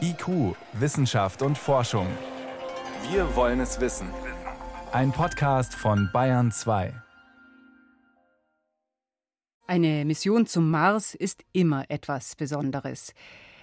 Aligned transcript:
IQ, 0.00 0.56
Wissenschaft 0.72 1.42
und 1.42 1.56
Forschung. 1.56 2.06
Wir 3.10 3.36
wollen 3.36 3.60
es 3.60 3.80
wissen. 3.80 4.08
Ein 4.90 5.12
Podcast 5.12 5.74
von 5.74 6.10
Bayern 6.12 6.50
2. 6.50 6.92
Eine 9.68 10.04
Mission 10.04 10.46
zum 10.46 10.70
Mars 10.70 11.14
ist 11.14 11.44
immer 11.52 11.84
etwas 11.88 12.34
Besonderes. 12.34 13.14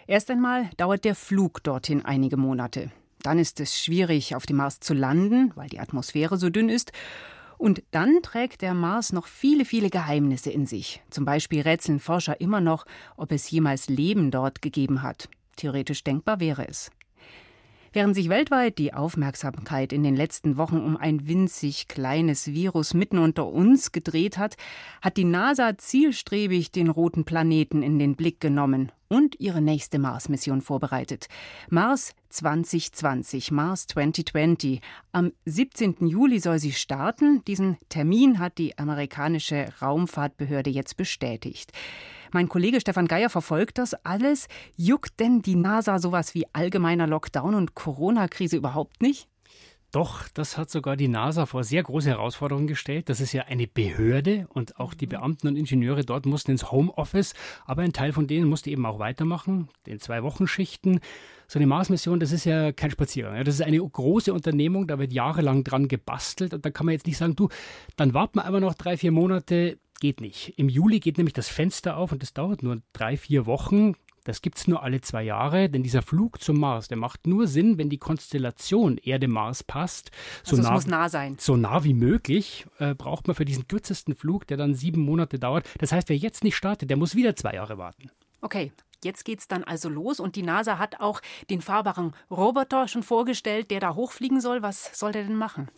Erst 0.05 0.31
einmal 0.31 0.69
dauert 0.77 1.03
der 1.03 1.15
Flug 1.15 1.61
dorthin 1.63 2.05
einige 2.05 2.37
Monate. 2.37 2.89
Dann 3.23 3.37
ist 3.37 3.59
es 3.59 3.77
schwierig, 3.77 4.33
auf 4.33 4.45
dem 4.45 4.57
Mars 4.57 4.79
zu 4.79 4.93
landen, 4.93 5.51
weil 5.55 5.67
die 5.67 5.79
Atmosphäre 5.79 6.37
so 6.37 6.49
dünn 6.49 6.69
ist. 6.69 6.93
Und 7.57 7.83
dann 7.91 8.21
trägt 8.21 8.61
der 8.61 8.73
Mars 8.73 9.11
noch 9.11 9.27
viele, 9.27 9.65
viele 9.65 9.89
Geheimnisse 9.89 10.51
in 10.51 10.67
sich. 10.67 11.01
Zum 11.09 11.25
Beispiel 11.25 11.63
rätseln 11.63 11.99
Forscher 11.99 12.39
immer 12.39 12.61
noch, 12.61 12.85
ob 13.17 13.33
es 13.33 13.49
jemals 13.49 13.89
Leben 13.89 14.31
dort 14.31 14.61
gegeben 14.61 15.01
hat. 15.01 15.27
Theoretisch 15.57 16.03
denkbar 16.03 16.39
wäre 16.39 16.67
es. 16.67 16.89
Während 17.93 18.15
sich 18.15 18.29
weltweit 18.29 18.77
die 18.77 18.93
Aufmerksamkeit 18.93 19.91
in 19.91 20.03
den 20.03 20.15
letzten 20.15 20.57
Wochen 20.57 20.77
um 20.77 20.97
ein 20.97 21.27
winzig 21.27 21.87
kleines 21.87 22.47
Virus 22.47 22.93
mitten 22.93 23.17
unter 23.17 23.47
uns 23.47 23.91
gedreht 23.91 24.37
hat, 24.37 24.55
hat 25.01 25.17
die 25.17 25.23
NASA 25.23 25.77
zielstrebig 25.77 26.71
den 26.71 26.89
roten 26.89 27.25
Planeten 27.25 27.81
in 27.81 27.97
den 27.97 28.15
Blick 28.15 28.39
genommen 28.39 28.91
und 29.07 29.39
ihre 29.39 29.61
nächste 29.61 29.99
Mars-Mission 29.99 30.61
vorbereitet. 30.61 31.27
Mars 31.69 32.13
2020, 32.29 33.51
Mars 33.51 33.87
2020. 33.87 34.81
Am 35.11 35.31
17. 35.45 36.05
Juli 36.05 36.39
soll 36.39 36.59
sie 36.59 36.73
starten. 36.73 37.43
Diesen 37.45 37.77
Termin 37.89 38.37
hat 38.37 38.57
die 38.57 38.77
amerikanische 38.77 39.69
Raumfahrtbehörde 39.81 40.69
jetzt 40.69 40.97
bestätigt. 40.97 41.71
Mein 42.31 42.49
Kollege 42.49 42.81
Stefan 42.81 43.07
Geier 43.07 43.29
verfolgt 43.29 43.77
das 43.77 43.93
alles. 44.05 44.47
Juckt 44.75 45.19
denn 45.19 45.41
die 45.41 45.55
NASA 45.55 45.99
sowas 45.99 46.33
wie 46.33 46.45
allgemeiner 46.53 47.07
Lockdown 47.07 47.55
und 47.55 47.75
Corona-Krise 47.75 48.57
überhaupt 48.57 49.01
nicht? 49.01 49.27
Doch, 49.93 50.27
das 50.33 50.57
hat 50.57 50.69
sogar 50.69 50.97
die 50.97 51.07
NASA 51.07 51.45
vor 51.45 51.63
sehr 51.63 51.81
große 51.81 52.09
Herausforderungen 52.09 52.67
gestellt. 52.67 53.07
Das 53.07 53.21
ist 53.21 53.31
ja 53.31 53.43
eine 53.43 53.67
Behörde 53.67 54.45
und 54.49 54.79
auch 54.79 54.93
die 54.93 55.07
Beamten 55.07 55.47
und 55.47 55.55
Ingenieure 55.55 56.03
dort 56.03 56.25
mussten 56.25 56.51
ins 56.51 56.71
Homeoffice, 56.71 57.33
aber 57.65 57.83
ein 57.83 57.93
Teil 57.93 58.11
von 58.11 58.27
denen 58.27 58.49
musste 58.49 58.69
eben 58.69 58.85
auch 58.85 58.99
weitermachen, 58.99 59.69
den 59.85 60.01
Zwei-Wochen-Schichten. 60.01 60.99
So 61.47 61.57
eine 61.57 61.67
Mars-Mission, 61.67 62.19
das 62.19 62.33
ist 62.33 62.43
ja 62.43 62.73
kein 62.73 62.91
Spaziergang. 62.91 63.41
Das 63.45 63.55
ist 63.55 63.61
eine 63.61 63.79
große 63.79 64.33
Unternehmung, 64.33 64.87
da 64.87 64.99
wird 64.99 65.13
jahrelang 65.13 65.63
dran 65.63 65.87
gebastelt 65.87 66.53
und 66.53 66.65
da 66.65 66.69
kann 66.69 66.85
man 66.85 66.91
jetzt 66.91 67.07
nicht 67.07 67.17
sagen, 67.17 67.37
du, 67.37 67.47
dann 67.95 68.13
warten 68.13 68.39
wir 68.39 68.45
einfach 68.45 68.59
noch 68.59 68.73
drei, 68.73 68.97
vier 68.97 69.13
Monate, 69.13 69.79
geht 69.99 70.21
nicht. 70.21 70.53
Im 70.57 70.69
Juli 70.69 70.99
geht 70.99 71.17
nämlich 71.17 71.33
das 71.33 71.49
Fenster 71.49 71.97
auf 71.97 72.11
und 72.11 72.21
das 72.21 72.33
dauert 72.33 72.63
nur 72.63 72.81
drei, 72.93 73.17
vier 73.17 73.45
Wochen. 73.45 73.95
Das 74.27 74.41
gibt 74.41 74.57
es 74.57 74.67
nur 74.67 74.83
alle 74.83 74.99
zwei 74.99 75.23
Jahre, 75.23 75.69
denn 75.69 75.83
dieser 75.83 76.01
Flug 76.01 76.41
zum 76.41 76.59
Mars, 76.59 76.89
der 76.89 76.97
macht 76.97 77.25
nur 77.27 77.47
Sinn, 77.47 77.77
wenn 77.77 77.89
die 77.89 77.97
Konstellation 77.97 78.97
Erde-Mars 78.97 79.63
passt. 79.63 80.11
So 80.43 80.57
also 80.57 80.63
nah, 80.67 80.73
muss 80.73 80.85
nah 80.85 81.07
sein. 81.07 81.37
So 81.39 81.55
nah 81.55 81.85
wie 81.85 81.93
möglich 81.93 82.65
äh, 82.79 82.93
braucht 82.93 83.27
man 83.27 83.37
für 83.37 83.45
diesen 83.45 83.69
kürzesten 83.69 84.15
Flug, 84.15 84.45
der 84.45 84.57
dann 84.57 84.75
sieben 84.75 85.01
Monate 85.01 85.39
dauert. 85.39 85.65
Das 85.79 85.93
heißt, 85.93 86.09
wer 86.09 86.17
jetzt 86.17 86.43
nicht 86.43 86.57
startet, 86.57 86.89
der 86.89 86.97
muss 86.97 87.15
wieder 87.15 87.37
zwei 87.37 87.53
Jahre 87.53 87.77
warten. 87.77 88.11
Okay, 88.41 88.73
Jetzt 89.03 89.25
geht 89.25 89.39
es 89.39 89.47
dann 89.47 89.63
also 89.63 89.89
los 89.89 90.19
und 90.19 90.35
die 90.35 90.41
NASA 90.41 90.79
hat 90.79 90.99
auch 90.99 91.21
den 91.51 91.61
fahrbaren 91.61 92.13
Roboter 92.31 92.87
schon 92.87 93.03
vorgestellt, 93.03 93.69
der 93.69 93.79
da 93.79 93.93
hochfliegen 93.93 94.41
soll. 94.41 94.63
Was 94.63 94.97
soll 94.97 95.11
der 95.11 95.23
denn 95.23 95.35
machen? 95.35 95.69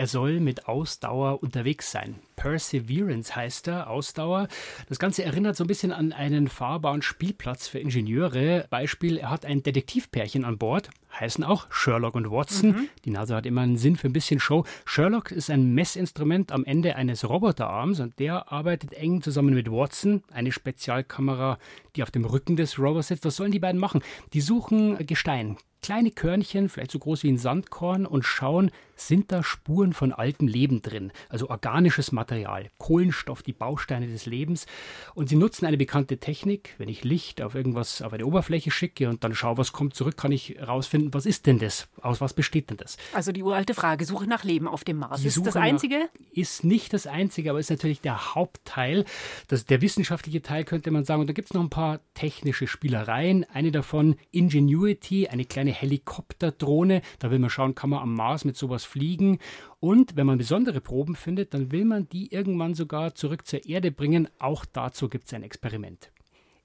Er 0.00 0.06
soll 0.06 0.40
mit 0.40 0.66
Ausdauer 0.66 1.42
unterwegs 1.42 1.90
sein. 1.90 2.14
Perseverance 2.36 3.36
heißt 3.36 3.68
er, 3.68 3.90
Ausdauer. 3.90 4.48
Das 4.88 4.98
Ganze 4.98 5.24
erinnert 5.24 5.56
so 5.56 5.64
ein 5.64 5.66
bisschen 5.66 5.92
an 5.92 6.14
einen 6.14 6.48
fahrbaren 6.48 7.02
Spielplatz 7.02 7.68
für 7.68 7.80
Ingenieure. 7.80 8.66
Beispiel, 8.70 9.18
er 9.18 9.28
hat 9.28 9.44
ein 9.44 9.62
Detektivpärchen 9.62 10.46
an 10.46 10.56
Bord, 10.56 10.88
heißen 11.18 11.44
auch 11.44 11.66
Sherlock 11.70 12.14
und 12.14 12.30
Watson. 12.30 12.70
Mhm. 12.70 12.88
Die 13.04 13.10
NASA 13.10 13.36
hat 13.36 13.46
immer 13.46 13.62
einen 13.62 13.76
Sinn 13.76 13.96
für 13.96 14.08
ein 14.08 14.12
bisschen 14.12 14.40
Show. 14.40 14.64
Sherlock 14.84 15.30
ist 15.32 15.50
ein 15.50 15.74
Messinstrument 15.74 16.52
am 16.52 16.64
Ende 16.64 16.96
eines 16.96 17.28
Roboterarms 17.28 18.00
und 18.00 18.18
der 18.18 18.52
arbeitet 18.52 18.92
eng 18.94 19.22
zusammen 19.22 19.54
mit 19.54 19.70
Watson, 19.70 20.22
eine 20.32 20.52
Spezialkamera, 20.52 21.58
die 21.96 22.02
auf 22.02 22.10
dem 22.10 22.24
Rücken 22.24 22.56
des 22.56 22.78
Rovers 22.78 23.08
sitzt. 23.08 23.24
Was 23.24 23.36
sollen 23.36 23.52
die 23.52 23.58
beiden 23.58 23.80
machen? 23.80 24.02
Die 24.32 24.40
suchen 24.40 24.98
Gestein, 25.06 25.56
kleine 25.82 26.10
Körnchen, 26.10 26.68
vielleicht 26.68 26.90
so 26.90 26.98
groß 26.98 27.22
wie 27.22 27.30
ein 27.30 27.38
Sandkorn, 27.38 28.06
und 28.06 28.24
schauen, 28.24 28.70
sind 28.96 29.32
da 29.32 29.42
Spuren 29.42 29.92
von 29.92 30.12
altem 30.12 30.46
Leben 30.46 30.82
drin, 30.82 31.10
also 31.28 31.48
organisches 31.48 32.12
Material, 32.12 32.68
Kohlenstoff, 32.78 33.42
die 33.42 33.52
Bausteine 33.52 34.06
des 34.06 34.26
Lebens. 34.26 34.66
Und 35.14 35.28
sie 35.28 35.36
nutzen 35.36 35.66
eine 35.66 35.78
bekannte 35.78 36.18
Technik. 36.18 36.74
Wenn 36.78 36.88
ich 36.88 37.02
Licht 37.04 37.40
auf 37.40 37.54
irgendwas, 37.54 38.02
auf 38.02 38.12
eine 38.12 38.26
Oberfläche 38.26 38.70
schicke 38.70 39.08
und 39.08 39.24
dann 39.24 39.34
schaue, 39.34 39.56
was 39.56 39.72
kommt 39.72 39.94
zurück, 39.94 40.16
kann 40.16 40.32
ich 40.32 40.56
herausfinden, 41.00 41.14
was 41.14 41.26
ist 41.26 41.46
denn 41.46 41.58
das? 41.58 41.88
Aus 42.02 42.20
was 42.20 42.34
besteht 42.34 42.70
denn 42.70 42.76
das? 42.76 42.96
Also 43.14 43.32
die 43.32 43.42
uralte 43.42 43.74
Frage, 43.74 44.04
Suche 44.04 44.26
nach 44.26 44.44
Leben 44.44 44.68
auf 44.68 44.84
dem 44.84 44.98
Mars. 44.98 45.22
Die 45.22 45.28
ist 45.28 45.34
Suche 45.34 45.46
das 45.46 45.56
einzige? 45.56 46.08
Ist 46.32 46.64
nicht 46.64 46.92
das 46.92 47.06
einzige, 47.06 47.50
aber 47.50 47.58
ist 47.58 47.70
natürlich 47.70 48.00
der 48.00 48.34
Hauptteil. 48.34 49.04
Das, 49.48 49.64
der 49.64 49.80
wissenschaftliche 49.80 50.42
Teil 50.42 50.64
könnte 50.64 50.90
man 50.90 51.04
sagen. 51.04 51.22
Und 51.22 51.28
da 51.28 51.32
gibt 51.32 51.48
es 51.48 51.54
noch 51.54 51.62
ein 51.62 51.70
paar 51.70 52.00
technische 52.14 52.66
Spielereien. 52.66 53.46
Eine 53.52 53.72
davon 53.72 54.16
Ingenuity, 54.30 55.28
eine 55.28 55.44
kleine 55.44 55.70
eine 55.70 55.72
Helikopterdrohne. 55.72 57.02
Da 57.18 57.30
will 57.30 57.38
man 57.38 57.50
schauen, 57.50 57.74
kann 57.74 57.90
man 57.90 58.00
am 58.00 58.14
Mars 58.14 58.44
mit 58.44 58.56
sowas 58.56 58.84
fliegen. 58.84 59.38
Und 59.78 60.16
wenn 60.16 60.26
man 60.26 60.38
besondere 60.38 60.80
Proben 60.80 61.14
findet, 61.14 61.54
dann 61.54 61.72
will 61.72 61.84
man 61.84 62.08
die 62.08 62.32
irgendwann 62.32 62.74
sogar 62.74 63.14
zurück 63.14 63.46
zur 63.46 63.64
Erde 63.66 63.90
bringen. 63.90 64.28
Auch 64.38 64.64
dazu 64.64 65.08
gibt 65.08 65.26
es 65.26 65.34
ein 65.34 65.42
Experiment 65.42 66.10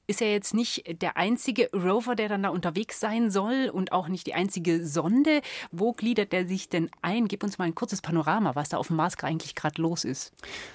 ist 0.07 0.21
ja 0.21 0.27
jetzt 0.27 0.53
nicht 0.53 1.01
der 1.01 1.17
einzige 1.17 1.69
Rover, 1.73 2.15
der 2.15 2.29
dann 2.29 2.43
da 2.43 2.49
unterwegs 2.49 2.99
sein 2.99 3.31
soll 3.31 3.69
und 3.71 3.91
auch 3.91 4.07
nicht 4.07 4.27
die 4.27 4.33
einzige 4.33 4.85
Sonde. 4.85 5.41
Wo 5.71 5.93
gliedert 5.93 6.31
der 6.31 6.47
sich 6.47 6.69
denn 6.69 6.89
ein? 7.01 7.27
Gib 7.27 7.43
uns 7.43 7.57
mal 7.57 7.65
ein 7.65 7.75
kurzes 7.75 8.01
Panorama, 8.01 8.55
was 8.55 8.69
da 8.69 8.77
auf 8.77 8.87
dem 8.87 8.97
Mars 8.97 9.15
eigentlich 9.23 9.55
gerade 9.55 9.81
los 9.81 10.03
ist. 10.03 10.33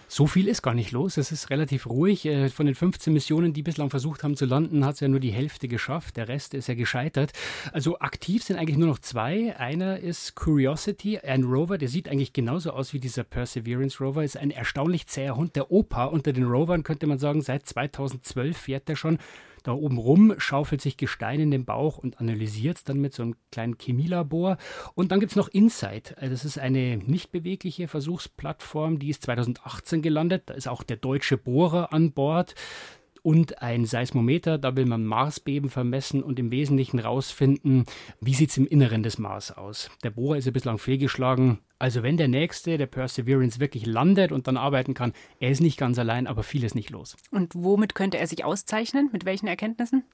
So 0.09 0.27
viel 0.27 0.49
ist 0.49 0.63
gar 0.63 0.75
nicht 0.75 0.91
los. 0.91 1.17
Es 1.19 1.31
ist 1.31 1.51
relativ 1.51 1.87
ruhig. 1.87 2.27
Äh, 2.27 2.49
von 2.49 2.67
den 2.67 2.75
15 2.75 3.13
Missionen, 3.13 3.53
die 3.53 3.63
bislang 3.63 3.91
versucht 3.91 4.25
haben 4.25 4.37
zu 4.37 4.47
landen, 4.47 4.85
hat 4.85 4.95
es 4.95 5.01
ja 5.01 5.09
nur 5.09 5.21
die 5.21 5.31
Hälfte 5.31 5.69
geschafft. 5.69 6.17
Der 6.17 6.27
Rest 6.27 6.55
ist 6.55 6.67
ja 6.67 6.75
gescheitert. 6.75 7.33
Also 7.73 8.01
aktiv 8.01 8.43
sind 8.43 8.57
eigentlich 8.57 8.79
nur 8.79 8.89
noch 8.89 8.99
zwei. 8.99 9.57
Einer 9.57 10.01
ist 10.01 10.35
Curiosity, 10.35 11.19
ein 11.19 11.45
Rover, 11.45 11.79
der 11.79 11.89
sieht 11.89 12.09
eigentlich 12.09 12.33
genauso 12.33 12.73
aus 12.73 12.93
wie 12.93 12.99
dieser 12.99 13.23
Perseverance 13.23 14.03
Rover. 14.03 14.25
Ist 14.25 14.37
ein 14.37 14.51
erstaunlich 14.51 15.07
zäher 15.07 15.37
Hund. 15.37 15.55
Der 15.55 15.71
Opa 15.71 16.07
unter 16.07 16.33
den 16.33 16.45
Rovern 16.45 16.83
könnte 16.83 17.07
man 17.07 17.19
sagen, 17.19 17.43
seit 17.43 17.67
2012 17.67 18.57
fährt 18.57 18.89
er 18.91 18.97
schon 18.97 19.20
da 19.63 19.73
oben 19.73 19.99
rum, 19.99 20.35
schaufelt 20.39 20.81
sich 20.81 20.97
Gestein 20.97 21.41
in 21.41 21.51
den 21.51 21.65
Bauch 21.65 21.99
und 21.99 22.21
analysiert 22.21 22.79
es 22.79 22.85
dann 22.85 22.99
mit 22.99 23.13
so 23.13 23.23
einem 23.23 23.37
kleinen 23.53 23.77
Chemielabor. 23.79 24.57
Und 24.95 25.13
dann 25.13 25.21
gibt 25.21 25.33
es 25.33 25.37
noch 25.37 25.49
Insight. 25.49 26.17
Also 26.19 26.33
das 26.33 26.45
ist 26.45 26.59
eine 26.59 26.97
nicht 26.97 27.31
bewegliche 27.31 27.89
Versuchsplattform, 27.89 28.99
die 28.99 29.11
ist 29.11 29.23
2018 29.23 30.03
gelandet. 30.03 30.45
Da 30.47 30.55
ist 30.55 30.69
auch 30.69 30.83
der 30.83 30.97
deutsche 30.97 31.37
Bohrer 31.37 31.93
an 31.93 32.13
Bord 32.13 32.55
und 33.23 33.63
ein 33.63 33.85
Seismometer. 33.85 34.59
Da 34.59 34.77
will 34.77 34.87
man 34.87 35.05
Marsbeben 35.05 35.71
vermessen 35.71 36.23
und 36.23 36.39
im 36.39 36.51
Wesentlichen 36.51 36.99
herausfinden, 36.99 37.85
wie 38.21 38.35
sieht 38.35 38.51
es 38.51 38.57
im 38.57 38.67
Inneren 38.67 39.03
des 39.03 39.19
Mars 39.19 39.51
aus. 39.53 39.91
Der 40.03 40.11
Bohrer 40.11 40.39
ist 40.39 40.45
ja 40.47 40.51
bislang 40.51 40.79
fehlgeschlagen. 40.79 41.59
Also 41.79 42.03
wenn 42.03 42.17
der 42.17 42.29
nächste, 42.29 42.77
der 42.77 42.87
Perseverance, 42.87 43.61
wirklich 43.61 43.87
landet 43.87 44.33
und 44.33 44.47
dann 44.47 44.57
arbeiten 44.57 44.95
kann, 44.95 45.13
er 45.39 45.51
ist 45.51 45.61
nicht 45.61 45.79
ganz 45.79 45.99
allein, 45.99 46.27
aber 46.27 46.43
viel 46.43 46.65
ist 46.65 46.75
nicht 46.75 46.91
los. 46.91 47.17
Und 47.31 47.55
womit 47.55 47.95
könnte 47.95 48.19
er 48.19 48.27
sich 48.27 48.45
auszeichnen? 48.45 49.09
Mit 49.13 49.25
welchen 49.25 49.47
Erkenntnissen? 49.47 50.05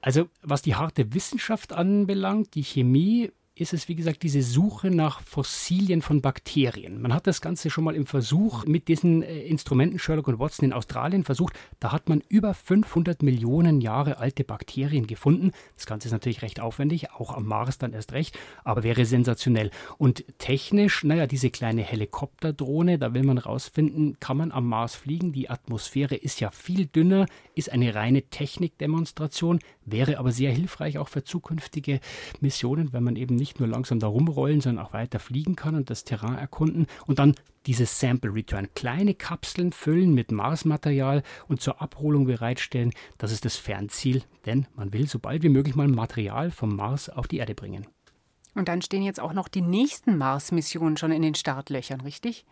Also 0.00 0.28
was 0.42 0.60
die 0.60 0.74
harte 0.74 1.14
Wissenschaft 1.14 1.72
anbelangt, 1.72 2.54
die 2.56 2.64
Chemie, 2.64 3.30
ist 3.56 3.72
es, 3.72 3.88
wie 3.88 3.94
gesagt, 3.94 4.24
diese 4.24 4.42
Suche 4.42 4.90
nach 4.90 5.22
Fossilien 5.22 6.02
von 6.02 6.20
Bakterien. 6.20 7.00
Man 7.00 7.14
hat 7.14 7.28
das 7.28 7.40
Ganze 7.40 7.70
schon 7.70 7.84
mal 7.84 7.94
im 7.94 8.04
Versuch 8.04 8.66
mit 8.66 8.88
diesen 8.88 9.22
äh, 9.22 9.42
Instrumenten 9.42 10.00
Sherlock 10.00 10.26
und 10.26 10.40
Watson 10.40 10.64
in 10.64 10.72
Australien 10.72 11.22
versucht. 11.22 11.54
Da 11.78 11.92
hat 11.92 12.08
man 12.08 12.20
über 12.28 12.52
500 12.52 13.22
Millionen 13.22 13.80
Jahre 13.80 14.18
alte 14.18 14.42
Bakterien 14.42 15.06
gefunden. 15.06 15.52
Das 15.76 15.86
Ganze 15.86 16.08
ist 16.08 16.12
natürlich 16.12 16.42
recht 16.42 16.58
aufwendig, 16.58 17.12
auch 17.12 17.32
am 17.32 17.46
Mars 17.46 17.78
dann 17.78 17.92
erst 17.92 18.12
recht, 18.12 18.36
aber 18.64 18.82
wäre 18.82 19.04
sensationell. 19.04 19.70
Und 19.98 20.24
technisch, 20.38 21.04
naja, 21.04 21.28
diese 21.28 21.50
kleine 21.50 21.82
Helikopterdrohne, 21.82 22.98
da 22.98 23.14
will 23.14 23.22
man 23.22 23.38
rausfinden, 23.38 24.18
kann 24.18 24.36
man 24.36 24.50
am 24.50 24.66
Mars 24.66 24.96
fliegen? 24.96 25.32
Die 25.32 25.48
Atmosphäre 25.48 26.16
ist 26.16 26.40
ja 26.40 26.50
viel 26.50 26.86
dünner, 26.86 27.26
ist 27.54 27.70
eine 27.70 27.94
reine 27.94 28.22
Technikdemonstration, 28.22 29.60
wäre 29.84 30.18
aber 30.18 30.32
sehr 30.32 30.50
hilfreich 30.50 30.98
auch 30.98 31.08
für 31.08 31.22
zukünftige 31.22 32.00
Missionen, 32.40 32.92
wenn 32.92 33.04
man 33.04 33.14
eben 33.14 33.36
nicht 33.36 33.43
nicht 33.44 33.60
nur 33.60 33.68
langsam 33.68 34.00
da 34.00 34.06
rumrollen, 34.06 34.62
sondern 34.62 34.86
auch 34.86 34.94
weiter 34.94 35.18
fliegen 35.18 35.54
kann 35.54 35.74
und 35.74 35.90
das 35.90 36.04
Terrain 36.04 36.38
erkunden 36.38 36.86
und 37.06 37.18
dann 37.18 37.34
dieses 37.66 38.00
Sample 38.00 38.32
Return. 38.32 38.68
Kleine 38.74 39.12
Kapseln 39.12 39.70
füllen 39.70 40.14
mit 40.14 40.32
Marsmaterial 40.32 41.22
und 41.46 41.60
zur 41.60 41.82
Abholung 41.82 42.24
bereitstellen. 42.24 42.94
Das 43.18 43.32
ist 43.32 43.44
das 43.44 43.56
Fernziel, 43.56 44.22
denn 44.46 44.66
man 44.76 44.94
will 44.94 45.06
so 45.06 45.18
bald 45.18 45.42
wie 45.42 45.50
möglich 45.50 45.74
mal 45.74 45.88
Material 45.88 46.50
vom 46.50 46.74
Mars 46.74 47.10
auf 47.10 47.28
die 47.28 47.36
Erde 47.36 47.54
bringen. 47.54 47.86
Und 48.54 48.68
dann 48.68 48.80
stehen 48.80 49.02
jetzt 49.02 49.20
auch 49.20 49.34
noch 49.34 49.48
die 49.48 49.60
nächsten 49.60 50.16
Mars-Missionen 50.16 50.96
schon 50.96 51.12
in 51.12 51.20
den 51.20 51.34
Startlöchern, 51.34 52.00
richtig? 52.00 52.46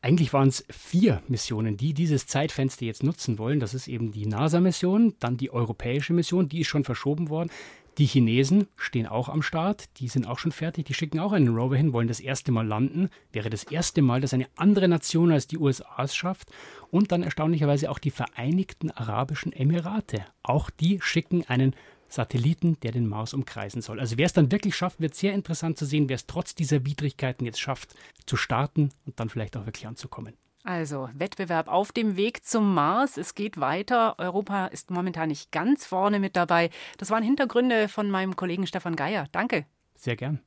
Eigentlich 0.00 0.32
waren 0.32 0.48
es 0.48 0.64
vier 0.70 1.22
Missionen, 1.28 1.76
die 1.76 1.92
dieses 1.92 2.26
Zeitfenster 2.26 2.86
jetzt 2.86 3.02
nutzen 3.02 3.38
wollen. 3.38 3.60
Das 3.60 3.74
ist 3.74 3.86
eben 3.86 4.12
die 4.12 4.26
NASA-Mission, 4.26 5.14
dann 5.20 5.36
die 5.36 5.50
europäische 5.50 6.14
Mission, 6.14 6.48
die 6.48 6.60
ist 6.60 6.68
schon 6.68 6.84
verschoben 6.84 7.28
worden. 7.28 7.50
Die 7.98 8.06
Chinesen 8.06 8.68
stehen 8.76 9.06
auch 9.06 9.28
am 9.28 9.42
Start, 9.42 9.98
die 9.98 10.08
sind 10.08 10.26
auch 10.26 10.38
schon 10.38 10.52
fertig, 10.52 10.86
die 10.86 10.94
schicken 10.94 11.20
auch 11.20 11.32
einen 11.32 11.54
Rover 11.54 11.76
hin, 11.76 11.92
wollen 11.92 12.08
das 12.08 12.20
erste 12.20 12.50
Mal 12.50 12.66
landen. 12.66 13.10
Wäre 13.32 13.50
das 13.50 13.64
erste 13.64 14.00
Mal, 14.00 14.22
dass 14.22 14.32
eine 14.32 14.48
andere 14.56 14.88
Nation 14.88 15.30
als 15.30 15.46
die 15.46 15.58
USA 15.58 16.02
es 16.02 16.16
schafft. 16.16 16.50
Und 16.90 17.12
dann 17.12 17.22
erstaunlicherweise 17.22 17.90
auch 17.90 17.98
die 17.98 18.10
Vereinigten 18.10 18.90
Arabischen 18.90 19.52
Emirate. 19.52 20.24
Auch 20.42 20.70
die 20.70 21.00
schicken 21.02 21.44
einen 21.48 21.74
Satelliten, 22.08 22.78
der 22.80 22.92
den 22.92 23.06
Mars 23.06 23.34
umkreisen 23.34 23.82
soll. 23.82 24.00
Also 24.00 24.16
wer 24.16 24.26
es 24.26 24.32
dann 24.32 24.52
wirklich 24.52 24.74
schafft, 24.74 25.00
wird 25.00 25.14
sehr 25.14 25.34
interessant 25.34 25.76
zu 25.78 25.84
sehen, 25.84 26.08
wer 26.08 26.16
es 26.16 26.26
trotz 26.26 26.54
dieser 26.54 26.86
Widrigkeiten 26.86 27.44
jetzt 27.44 27.60
schafft, 27.60 27.94
zu 28.24 28.36
starten 28.36 28.90
und 29.04 29.20
dann 29.20 29.28
vielleicht 29.28 29.56
auch 29.56 29.66
wirklich 29.66 29.86
anzukommen. 29.86 30.34
Also 30.64 31.08
Wettbewerb 31.14 31.68
auf 31.68 31.92
dem 31.92 32.16
Weg 32.16 32.44
zum 32.44 32.74
Mars. 32.74 33.16
Es 33.16 33.34
geht 33.34 33.58
weiter. 33.58 34.18
Europa 34.18 34.66
ist 34.66 34.90
momentan 34.90 35.28
nicht 35.28 35.50
ganz 35.50 35.86
vorne 35.86 36.20
mit 36.20 36.36
dabei. 36.36 36.70
Das 36.98 37.10
waren 37.10 37.24
Hintergründe 37.24 37.88
von 37.88 38.10
meinem 38.10 38.36
Kollegen 38.36 38.66
Stefan 38.66 38.94
Geier. 38.94 39.26
Danke. 39.32 39.66
Sehr 39.96 40.16
gern. 40.16 40.42